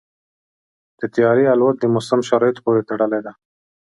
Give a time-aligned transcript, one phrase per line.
[0.99, 3.31] د طیارې الوت د موسم شرایطو پورې تړلې ده.